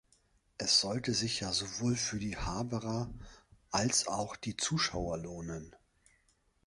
[0.57, 3.13] Es sollte sich ja sowohl für die Haberer
[3.69, 5.75] als auch die Zuschauer lohnen.